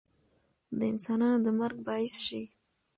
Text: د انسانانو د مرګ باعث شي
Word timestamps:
د 0.79 0.81
انسانانو 0.91 1.37
د 1.45 1.47
مرګ 1.59 1.77
باعث 1.87 2.15
شي 2.25 2.43